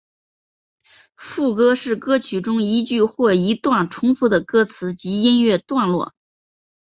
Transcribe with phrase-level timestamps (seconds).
[1.15, 6.15] 副歌是歌曲中一句或一段重复的歌词及音乐段落。